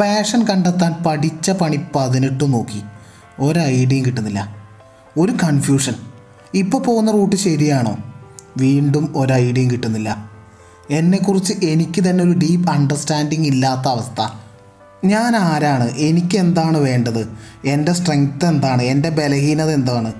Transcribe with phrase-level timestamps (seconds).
[0.00, 2.82] Passion കണ്ടെത്താൻ പഠിച്ച പണി പതിനെട്ട് നോക്കി.
[3.40, 4.56] ഒരു ഐഡിയയും കിട്ടുന്നില്ല.
[5.18, 5.94] ഒരു കൺഫ്യൂഷൻ.
[6.54, 7.96] ഇപ്പോൾ പോകുന്ന റൂട്ട് ശരിയാണോ?
[8.56, 10.30] വീണ്ടും ഒരു ഐഡിയയും കിട്ടുന്നില്ല.
[10.90, 14.34] എന്നെക്കുറിച്ച് എനിക്ക് തന്നെ ഒരു ഡീപ്പ് അണ്ടർസ്റ്റാൻഡിങ് ഇല്ലാത്ത അവസ്ഥ.
[15.04, 15.90] ഞാൻ ആരാണ്?
[15.90, 17.28] എനിക്ക് എന്താണ് വേണ്ടത്?
[17.64, 18.82] എന്റെ സ്ട്രെങ്ത് എന്താണ്?
[18.82, 20.12] എന്റെ ബലഹീനത എന്താണ്?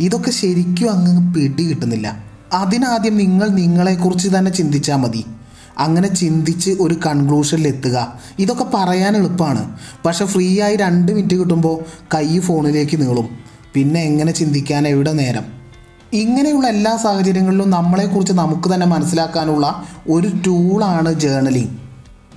[0.00, 5.24] ഇതൊക്കെ ശരിക്കും അങ്ങ് പിടി കിട്ടുന്നില്ല അതിനാദ്യം നിങ്ങൾ നിങ്ങളെക്കുറിച്ച് തന്നെ ചിന്തിച്ചാൽ മതി.
[5.78, 9.78] അങ്ങനെ ചിന്തിച്ച് ഒരു കൺക്ലൂഷനിൽ എത്തുക ഇതൊക്കെ പറയാൻ എളുപ്പമാണ്.
[10.06, 11.84] പക്ഷെ ഫ്രീ ആയി രണ്ട് മിനിറ്റ് കിട്ടുമ്പോൾ
[12.14, 13.28] കൈ ഫോണിലേക്ക് നീളും.
[13.74, 15.58] പിന്നെ എങ്ങനെ ചിന്തിക്കാൻ എവിടെ നേരം?
[16.12, 21.68] ഇങ്ങനെയുള്ള എല്ലാ സാഹചര്യങ്ങളിലും നമ്മളെക്കുറിച്ച് നമുക്ക് തന്നെ മനസ്സിലാക്കാനുള്ള ഒരു ടൂളാണ് journaling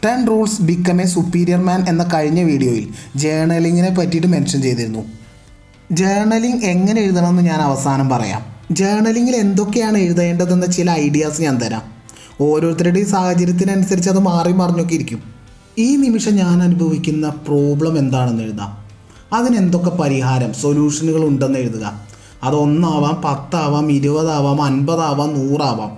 [0.06, 5.00] ten rules become a superior man എന്ന കഴിഞ്ഞ വീഡിയോയിൽ ജേർണലിങ്ങിനെ പറ്റിയിട്ട് മെൻഷൻ ചെയ്തിരുന്നു.
[5.92, 8.46] ജേർണലിംഗ് എങ്ങനെ എഴുതണമെന്ന് ഞാൻ അവസാനം പറയാം.
[8.72, 12.01] ജേർണലിങ്ങിൽ എന്തൊക്കെയാണ് എഴുതേണ്ടതെന്ന ചില ഐഡിയാസ് ഞാൻ തരാം.
[12.42, 15.20] ഓരോരുത്തരുടെയും സാഹചര്യത്തിനനുസരിച്ച് അത് മാറി മറിഞ്ഞൊക്കെ ഇരിക്കും.
[15.78, 18.78] ഈ നിമിഷം ഞാൻ അനുഭവിക്കുന്ന പ്രോബ്ലം എന്താണെന്ന് എഴുതാം.
[19.34, 22.02] അതിനെന്തൊക്കെ പരിഹാരം സൊല്യൂഷനുകൾ ഉണ്ടെന്ന് എഴുതുക.
[22.44, 25.98] അത് ഒന്നാവാം പത്താവാം ഇരുപതാവാം അൻപതാവാം നൂറാവാം.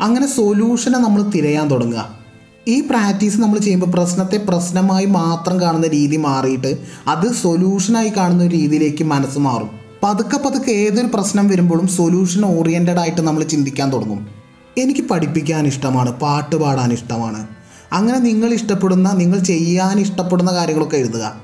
[0.00, 2.24] അങ്ങനെ സൊല്യൂഷനെ നമ്മൾ തിരയാൻ തുടങ്ങുക.
[2.68, 9.04] ഈ പ്രാക്ടീസ് നമ്മൾ ചെയ്യുമ്പോൾ പ്രശ്നത്തെ പ്രശ്നമായി മാത്രം കാണുന്ന രീതി മാറിയിട്ട് അത് സൊല്യൂഷനായി കാണുന്ന ഒരു രീതിയിലേക്ക്
[9.04, 9.70] മനസ്സ് മാറും.
[10.02, 14.43] പതുക്കെ പതുക്കെ ഏതൊരു പ്രശ്നം വരുമ്പോഴും സൊല്യൂഷൻ ഓറിയന്റഡ് ആയിട്ട് നമ്മൾ ചിന്തിക്കാൻ തുടങ്ങും.
[14.78, 17.46] എനിക്ക് പഠിപ്പിക്കാൻ ഇഷ്ടമാണ് പാട്ട് പാടാൻ ഇഷ്ടമാണ്.
[17.92, 21.36] അങ്ങനെ നിങ്ങൾ ഇഷ്ടപ്പെടുന്ന നിങ്ങൾ ചെയ്യാൻ ഇഷ്ടപ്പെടുന്ന കാര്യങ്ങളൊക്കെ എഴുതുക.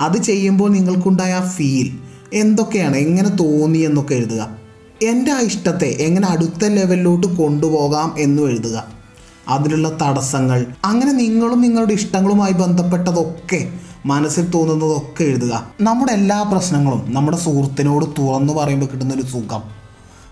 [0.00, 1.98] അത് ചെയ്യുമ്പോൾ നിങ്ങൾക്കുണ്ടായ ഫീൽ
[2.32, 4.56] എന്തൊക്കെയാണ് എങ്ങനെ തോന്നി എന്നൊക്കെ എഴുതുക.
[5.02, 8.84] എന്റെ ആ ഇഷ്ടത്തെ എങ്ങനെ അടുത്ത ലെവലിലോട്ട് കൊണ്ടുപോകാം എന്നും എഴുതുക.
[9.48, 13.72] അതിലുള്ള തടസ്സങ്ങൾ അങ്ങനെ നിങ്ങളും നിങ്ങളുടെ ഇഷ്ടങ്ങളുമായി ബന്ധപ്പെട്ടതൊക്കെ
[14.06, 15.70] മനസ്സിൽ തോന്നുന്നതൊക്കെ എഴുതുക.
[15.80, 19.62] നമ്മുടെ എല്ലാ പ്രശ്നങ്ങളും നമ്മുടെ സുഹൃത്തിനോട് തുറന്നു പറയുമ്പോൾ കിട്ടുന്നൊരു സുഖം.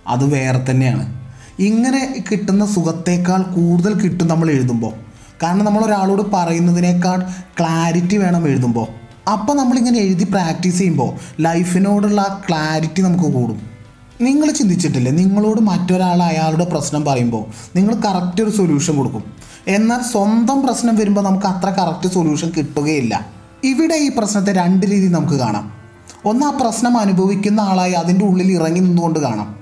[0.07, 1.28] അത് വേറെ തന്നെയാണ്.
[1.59, 4.93] ഇങ്ങനെ കിട്ടുന്ന സുഖത്തേക്കാൾ കൂടുതൽ കിട്ടും നമ്മൾ എഴുതുമ്പോൾ.
[5.43, 7.19] കാരണം നമ്മൾ ഒരാളോട് പറയുന്നതിനേക്കാൾ
[7.61, 8.87] ക്ലാരിറ്റി വേണം എഴുതുമ്പോൾ.
[9.31, 13.63] അപ്പോൾ നമ്മളിങ്ങനെ എഴുതി പ്രാക്ടീസ് ചെയ്യുമ്പോൾ ലൈഫിനോടുള്ള ആ ക്ലാരിറ്റി നമുക്ക് കൂടും.
[14.21, 15.13] നിങ്ങൾ ചിന്തിച്ചിട്ടില്ലേ?
[15.13, 17.45] നിങ്ങളോട് മറ്റൊരാൾ അയാളുടെ പ്രശ്നം പറയുമ്പോൾ
[17.77, 19.25] നിങ്ങൾ കറക്റ്റ് ഒരു സൊല്യൂഷൻ കൊടുക്കും.
[19.69, 23.27] എന്നാൽ സ്വന്തം പ്രശ്നം വരുമ്പോൾ നമുക്ക് അത്ര കറക്റ്റ് സൊല്യൂഷൻ കിട്ടുകയില്ല.
[23.65, 25.73] ഇവിടെ ഈ പ്രശ്നത്തെ രണ്ട് രീതി നമുക്ക് കാണാം.
[26.25, 29.58] ഒന്ന് ആ പ്രശ്നം അനുഭവിക്കുന്ന ആളായി അതിന്റെ ഉള്ളിൽ ഇറങ്ങി നിന്നുകൊണ്ട് കാണാം.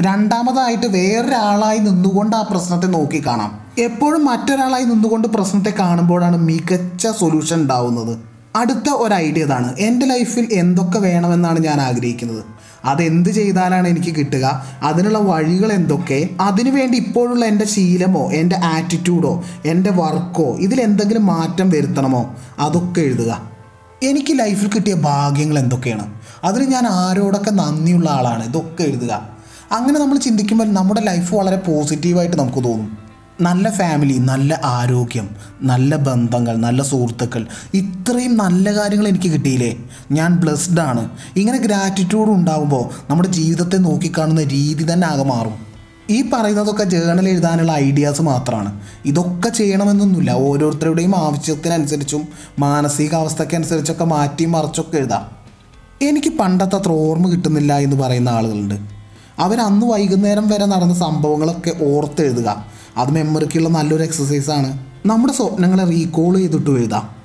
[0.00, 3.58] രണ്ടാമതായിട്ട് വേറൊരാളായി നിന്നുകൊണ്ട് ആ പ്രശ്നത്തെ നോക്കി കാണാം.
[3.78, 8.18] എപ്പോഴും മറ്റൊരാളായി നിന്നുകൊണ്ട് പ്രശ്നത്തെ കാണുമ്പോഴാണ് മികച്ച സൊല്യൂഷൻ ഉണ്ടാവുന്നത്.
[8.56, 9.76] അടുത്ത ഒരു ഐഡിയ ഇതാണ്.
[9.76, 12.44] എന്റെ ലൈഫിൽ എന്തൊക്കെ വേണമെന്നാണ് ഞാൻ ആഗ്രഹിക്കുന്നത്.
[12.84, 14.66] അതെന്ത് ചെയ്താലാണ് എനിക്ക് കിട്ടുക?
[14.82, 16.28] അതിനുള്ള വഴികൾ എന്തൊക്കെ?
[16.40, 22.34] അതിനുവേണ്ടി ഇപ്പോഴുള്ള എന്റെ ശീലമോ എന്റെ ആറ്റിറ്റ്യൂഡോ എന്റെ വർക്കോ ഇതിലെന്തെങ്കിലും മാറ്റം വരുത്തണമോ?
[22.58, 23.50] അതൊക്കെ എഴുതുക.
[24.02, 26.14] എനിക്ക് ലൈഫിൽ കിട്ടിയ ഭാഗ്യങ്ങൾ എന്തൊക്കെയാണ്?
[26.44, 28.44] അതിന് ഞാൻ ആരോടൊക്കെ നന്ദിയുള്ള ആളാണ്.
[28.44, 29.35] ഇതൊക്കെ എഴുതുക.
[29.72, 32.98] അങ്ങനെ നമ്മൾ ചിന്തിക്കുമ്പോൾ നമ്മുടെ ലൈഫ് വളരെ പോസിറ്റീവായിട്ട് നമുക്ക് തോന്നും.
[33.40, 35.30] നല്ല ഫാമിലി നല്ല ആരോഗ്യം
[35.62, 39.76] നല്ല ബന്ധങ്ങൾ നല്ല സുഹൃത്തുക്കൾ ഇത്രയും നല്ല കാര്യങ്ങൾ എനിക്ക് കിട്ടിയില്ലേ?
[40.12, 41.08] ഞാൻ ബ്ലെസ്ഡ് ആണ്.
[41.36, 45.66] ഇങ്ങനെ ഗ്രാറ്റിറ്റ്യൂഡ് ഉണ്ടാകുമ്പോൾ നമ്മുടെ ജീവിതത്തെ നോക്കിക്കാണുന്ന രീതി തന്നെ ആകെ മാറും.
[46.10, 50.30] ഈ പറയുന്നതൊക്കെ ജേണൽ എഴുതാനുള്ള ഐഡിയാസ് മാത്രമാണ് ഇതൊക്കെ ചെയ്യണമെന്നൊന്നുമില്ല.
[50.30, 52.28] ഓരോരുത്തരുടെയും ആവശ്യത്തിനനുസരിച്ചും
[52.58, 55.30] മാനസികാവസ്ഥക്കനുസരിച്ചൊക്കെ മാറ്റി മറിച്ചൊക്കെ എഴുതാം.
[56.02, 58.95] എനിക്ക് പണ്ടത്തെ അത്ര ഓർമ്മ കിട്ടുന്നില്ല എന്ന് പറയുന്ന ആളുകളുണ്ട്.
[59.38, 62.66] അവർ അന്ന് വൈകുന്നേരം വരെ നടന്ന സംഭവങ്ങളൊക്കെ ഓർത്തെഴുതുക.
[62.96, 67.16] അത് മെമ്മറിക്കുള്ള നല്ലൊരു എക്സസൈസാണ് നമ്മുടെ സ്വപ്നങ്ങളെ റീകോൾ ചെയ്തിട്ട് എഴുതാം.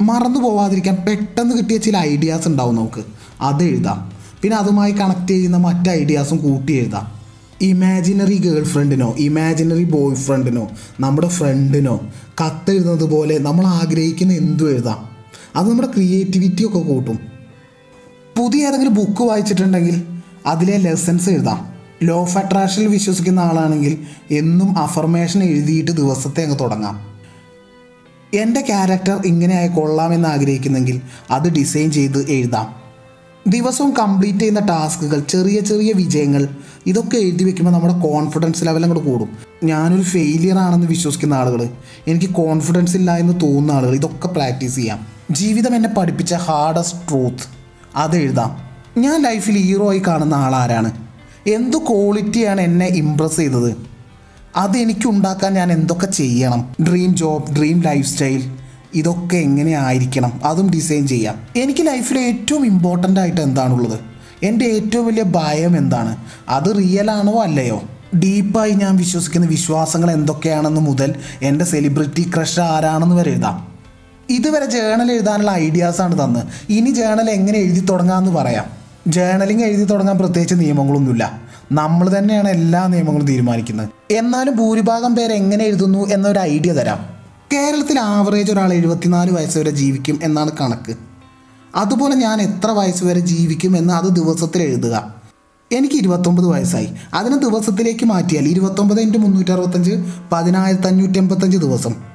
[0.00, 3.04] മറന്നു പോവാതിരിക്കാൻ പെട്ടെന്ന് കിട്ടിയ ചില ഐഡിയാസ് ഉണ്ടാവും നമുക്ക്.
[3.40, 4.12] അത് എഴുതാം.
[4.42, 7.18] പിന്നെ അതുമായി കണക്ട് ചെയ്യുന്ന മറ്റ് ഐഡിയാസും കൂട്ടി എഴുതാം.
[7.60, 10.68] ഇമാജിനറി ഗേൾ ഫ്രണ്ടിനോ ഇമാജിനറി ബോയ് ഫ്രണ്ടിനോ
[11.00, 12.00] നമ്മുടെ ഫ്രണ്ടിനോ
[12.44, 15.08] കത്തെഴുതുന്നത് പോലെ നമ്മൾ ആഗ്രഹിക്കുന്ന എന്തും എഴുതാം.
[15.56, 17.18] അത് നമ്മുടെ ക്രിയേറ്റിവിറ്റി ഒക്കെ കൂട്ടും.
[18.38, 21.78] പുതിയ ഏതെങ്കിലും ബുക്ക് വായിച്ചിട്ടുണ്ടെങ്കിൽ അതിലെ ലെസൺസ് എഴുതാം.
[22.02, 23.98] ലോ ഓഫ് അട്രാക്ഷനിൽ വിശ്വസിക്കുന്ന ആളാണെങ്കിൽ
[24.30, 27.08] എന്നും അഫർമേഷൻ എഴുതിയിട്ട് ദിവസത്തെ അങ്ങ് തുടങ്ങാം.
[28.34, 31.00] എന്റെ ക്യാരക്ടർ ഇങ്ങനെ ആയി കൊള്ളാമെന്ന് ആഗ്രഹിക്കുന്നെങ്കിൽ
[31.30, 32.78] അത് ഡിസൈൻ ചെയ്ത് എഴുതാം.
[33.46, 36.48] ദിവസവും കംപ്ലീറ്റ് ചെയ്യുന്ന ടാസ്കുകൾ ചെറിയ ചെറിയ വിജയങ്ങൾ
[36.86, 39.28] ഇതൊക്കെ എഴുതി വെക്കുമ്പോൾ നമ്മുടെ കോൺഫിഡൻസ് ലെവൽ അങ്ങോട്ട് കൂടും.
[39.64, 41.68] ഞാനൊരു ഫെയിലിയർ ആണെന്ന് വിശ്വസിക്കുന്ന ആളുകൾ
[42.06, 45.06] എനിക്ക് കോൺഫിഡൻസ് ഇല്ല എന്ന് തോന്നുന്ന ആളുകൾ ഇതൊക്കെ പ്രാക്ടീസ് ചെയ്യാം.
[45.30, 47.44] ജീവിതം എന്നെ പഠിപ്പിച്ച ഹാർഡസ്റ്റ് ട്രൂത്ത്
[47.96, 48.67] അത് എഴുതാം.
[49.00, 50.92] ഞാൻ ലൈഫിൽ ഹീറോ ആയി കാണുന്ന ആളാരാണ്?
[51.46, 53.76] എന്ത് ക്വാളിറ്റിയാണ് എന്നെ ഇമ്പ്രസ് ചെയ്തത്?
[54.56, 56.74] അത് എനിക്കുണ്ടാക്കാൻ ഞാൻ എന്തൊക്കെ ചെയ്യണം?
[56.88, 58.56] Dream job dream lifestyle
[58.94, 60.40] ഇതൊക്കെ എങ്ങനെ ആയിരിക്കണം?
[60.44, 61.34] അതും ഡിസൈൻ ചെയ്യാം.
[61.56, 64.00] എനിക്ക് ലൈഫിൽ ഏറ്റവും ഇമ്പോർട്ടന്റ് ആയിട്ട് എന്താണുള്ളത്?
[64.42, 66.16] എന്റെ ഏറ്റവും വലിയ ഭയം എന്താണ്?
[66.48, 67.82] അത് റിയൽ ആണോ അല്ലയോ?
[68.18, 73.68] ഡീപ്പായി ഞാൻ വിശ്വസിക്കുന്ന വിശ്വാസങ്ങൾ എന്തൊക്കെയാണെന്ന് മുതൽ എന്റെ സെലിബ്രിറ്റി ക്രഷ് ആരാണെന്ന് വരെ എഴുതാം.
[74.30, 76.72] ഇതുവരെ ജേണൽ എഴുതാനുള്ള ഐഡിയാസാണ് തന്ന്.
[76.72, 78.77] ഇനി ജേണൽ എങ്ങനെ എഴുതി തുടങ്ങാമെന്ന് പറയാം.
[79.08, 81.40] ജേണലിംഗ് എഴുതി തുടങ്ങാൻ പ്രത്യേകിച്ച് നിയമങ്ങളൊന്നുമില്ല.
[81.72, 83.88] നമ്മൾ തന്നെയാണ് എല്ലാ നിയമങ്ങളും തീരുമാനിക്കുന്നത്.
[84.12, 86.98] എന്നാലും ഭൂരിഭാഗം പേര് എങ്ങനെ എഴുതുന്നു എന്നൊരു ഐഡിയ തരാം.
[87.52, 90.96] കേരളത്തിൽ ആവറേജ് ഒരാൾ എഴുപത്തിനാല് വയസ്സ് വരെ ജീവിക്കും എന്നാണ് കണക്ക്.
[91.74, 95.14] അതുപോലെ ഞാൻ എത്ര വയസ്സ് വരെ ജീവിക്കും എന്ന് അത് ദിവസത്തിൽ എഴുതുക.
[95.72, 96.88] എനിക്ക് ഇരുപത്തൊമ്പത് വയസ്സായി.
[97.14, 102.07] അതിന് ദിവസത്തിലേക്ക് മാറ്റിയാൽ ഇരുപത്തൊമ്പത് ഇന്റു മുന്നൂറ്റി അറുപത്തഞ്ച് പതിനായിരത്തി അഞ്ഞൂറ്റി എൺപത്തഞ്ച് ദിവസം.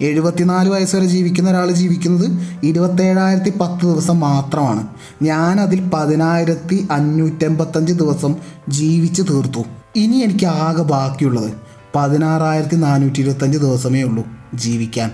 [0.00, 4.86] എഴുപത്തിനാല് വയസ്സ് വരെ ജീവിക്കുന്ന ഒരാൾ ജീവിക്കുന്നത് ഇരുപത്തേഴായിരത്തി പത്ത് ദിവസം മാത്രമാണ്.
[5.22, 8.34] ഞാൻ അതിൽ പതിനായിരത്തി അഞ്ഞൂറ്റമ്പത്തഞ്ച് ദിവസം
[8.68, 9.64] ജീവിച്ച് തീർത്തു.
[9.96, 11.52] ഇനി എനിക്ക് ആകെ ബാക്കിയുള്ളത്
[11.96, 15.10] പതിനാറായിരത്തി നാനൂറ്റി ഇരുപത്തഞ്ച് ദിവസമേ ഉള്ളൂ ജീവിക്കാൻ.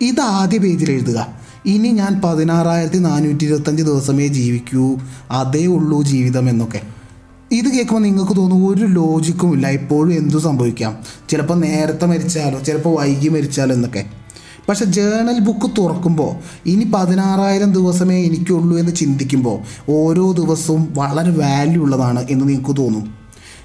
[0.00, 1.26] ഇത് ആദ്യ പേജിൽ എഴുതുക.
[1.66, 4.98] ഇനി ഞാൻ പതിനാറായിരത്തി നാനൂറ്റി ഇരുപത്തഞ്ച് ദിവസമേ ജീവിക്കൂ.
[5.30, 6.99] അതേ ഉള്ളൂ ജീവിതം എന്നൊക്കെ.
[7.52, 9.66] ഇത് കേൾക്കുമ്പോൾ നിങ്ങൾക്ക് തോന്നും ഒരു ലോജിക്കും ഇല്ല.
[9.66, 10.98] എപ്പോഴും എന്തു സംഭവിക്കാം.
[11.28, 14.04] ചിലപ്പോൾ നേരത്തെ മരിച്ചാലോ ചിലപ്പോൾ വൈകി മരിച്ചാലോ എന്നൊക്കെ.
[14.68, 16.34] പക്ഷെ ജേണൽ ബുക്ക് തുറക്കുമ്പോൾ
[16.68, 19.58] ഇനി പതിനാറായിരം ദിവസമേ എനിക്കുള്ളൂ എന്ന് ചിന്തിക്കുമ്പോൾ
[19.90, 23.14] ഓരോ ദിവസവും വളരെ വാല്യൂ ഉള്ളതാണ് എന്ന് നിങ്ങൾക്ക് തോന്നും.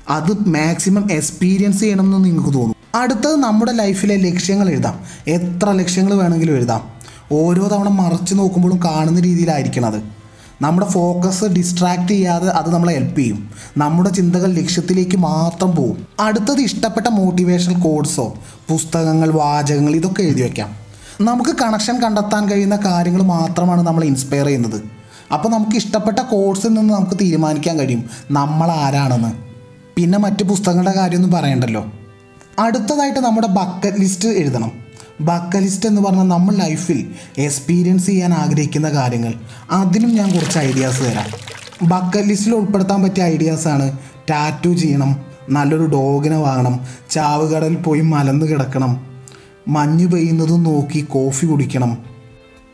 [0.10, 2.76] അത് മാക്സിമം എക്സ്പീരിയൻസ് ചെയ്യണമെന്ന് നിങ്ങൾക്ക് തോന്നും.
[2.96, 5.00] അടുത്തത് നമ്മുടെ ലൈഫിലെ ലക്ഷ്യങ്ങൾ എഴുതാം.
[5.28, 6.82] എത്ര ലക്ഷ്യങ്ങൾ വേണമെങ്കിലും എഴുതാം.
[7.32, 10.15] ഓരോ തവണ മറച്ചു നോക്കുമ്പോഴും കാണുന്ന രീതിയിലായിരിക്കണം അത്.
[10.62, 13.50] നമ്മുടെ ഫോക്കസ് ഡിസ്ട്രാക്ട് ചെയ്യാതെ അത് നമ്മളെ ഹെൽപ്പ് ചെയ്യും.
[13.78, 18.38] നമ്മുടെ ചിന്തകൾ ലക്ഷ്യത്തിലേക്ക് മാത്രം പോകും അടുത്തത് ഇഷ്ടപ്പെട്ട മോട്ടിവേഷണൽ കോഴ്സോ
[18.70, 20.86] പുസ്തകങ്ങൾ വാചകങ്ങൾ ഇതൊക്കെ എഴുതി വയ്ക്കാം
[21.22, 24.82] നമുക്ക് കണക്ഷൻ കണ്ടെത്താൻ കഴിയുന്ന കാര്യങ്ങൾ മാത്രമാണ് നമ്മളെ ഇൻസ്പയർ ചെയ്യുന്നത്.
[25.34, 28.10] അപ്പോൾ നമുക്ക് ഇഷ്ടപ്പെട്ട കോഴ്സിൽ നിന്ന് നമുക്ക് തീരുമാനിക്കാൻ കഴിയും.
[28.32, 29.34] നമ്മൾ ആരാണെന്ന്.
[29.96, 31.92] പിന്നെ മറ്റ് പുസ്തകങ്ങളുടെ കാര്യമൊന്നും പറയണ്ടല്ലോ.
[32.60, 34.85] അടുത്തതായിട്ട് നമ്മുടെ ബക്കറ്റ് ലിസ്റ്റ് എഴുതണം.
[35.22, 39.34] ബക്കറ്റ് ലിസ്റ്റ് എന്ന് പറഞ്ഞാൽ നമ്മൾ ലൈഫിൽ എക്സ്പീരിയൻസ് ചെയ്യാൻ ആഗ്രഹിക്കുന്ന കാര്യങ്ങൾ.
[39.72, 41.56] അതിനും ഞാൻ കുറച്ച് ഐഡിയാസ് തരാം.
[41.90, 43.98] ബക്കലിസ്റ്റിൽ ലിസ്റ്റിൽ ഉൾപ്പെടുത്താൻ പറ്റിയ ഐഡിയാസാണ്
[44.30, 46.80] ടാറ്റു ചെയ്യണം നല്ലൊരു ഡോഗിനെ വാങ്ങണം
[47.10, 49.06] ചാവുകടൽ പോയി മലന്ന് കിടക്കണം
[49.68, 51.98] മഞ്ഞ് പെയ്യുന്നതും നോക്കി കോഫി കുടിക്കണം.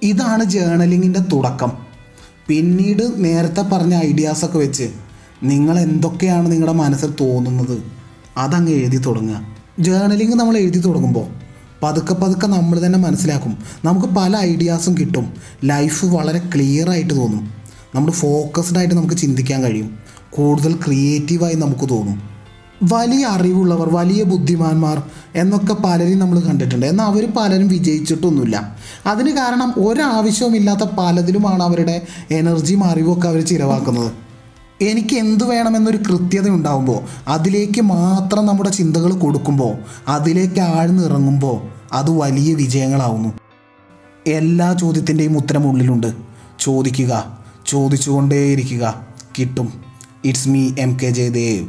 [0.03, 1.71] ഇതാണ് ജേണലിങ്ങിന്റെ തുടക്കം.
[2.47, 4.89] പിന്നീട് നേരത്തെ പറഞ്ഞ ഐഡിയാസൊക്കെ വെച്ച്
[5.43, 7.83] നിങ്ങൾ എന്തൊക്കെയാണ് നിങ്ങളുടെ മനസ്സിൽ തോന്നുന്നത്
[8.37, 9.41] അതങ്ങ് എഴുതി തുടങ്ങുക.
[9.79, 11.40] ജേണലിങ് നമ്മൾ എഴുതി തുടങ്ങുമ്പോൾ
[11.83, 13.57] പതുക്കെ പതുക്കെ നമ്മൾ തന്നെ മനസ്സിലാക്കും.
[13.85, 15.33] നമുക്ക് പല ഐഡിയാസും കിട്ടും.
[15.63, 17.51] ലൈഫ് വളരെ ക്ലിയർ ആയിട്ട് തോന്നും.
[17.95, 19.97] നമ്മൾ ഫോക്കസ്ഡ് ആയിട്ട് നമുക്ക് ചിന്തിക്കാൻ കഴിയും.
[20.29, 22.31] കൂടുതൽ ക്രിയേറ്റീവായി നമുക്ക് തോന്നും.
[22.83, 25.03] വലിയ അറിവുള്ളവർ വലിയ ബുദ്ധിമാന്മാർ
[25.35, 26.85] എന്നൊക്കെ പലരും നമ്മൾ കണ്ടിട്ടുണ്ട്.
[26.85, 28.77] എന്നാൽ അവർ പലരും വിജയിച്ചിട്ടൊന്നുമില്ല.
[29.05, 32.01] അതിന് കാരണം ഒരാവശ്യവുമില്ലാത്ത പലതിലുമാണ് അവരുടെ
[32.31, 34.30] എനർജിയും അറിവും ഒക്കെ അവർ ചിലവാക്കുന്നത്.
[34.81, 39.75] എനിക്ക് എന്തു വേണമെന്നൊരു കൃത്യത ഉണ്ടാകുമ്പോൾ അതിലേക്ക് മാത്രം നമ്മുടെ ചിന്തകൾ കൊടുക്കുമ്പോൾ
[40.07, 41.61] അതിലേക്ക് ആഴ്ന്നിറങ്ങുമ്പോൾ
[41.93, 43.33] അത് വലിയ വിജയങ്ങളാവുന്നു.
[44.27, 46.13] എല്ലാ ചോദ്യത്തിന്റെയും ഉത്തരം ഉള്ളിലുണ്ട്.
[46.59, 49.05] ചോദിക്കുക ചോദിച്ചുകൊണ്ടേയിരിക്കുക.
[49.39, 49.73] കിട്ടും.
[50.25, 51.67] It's me M K Jayadev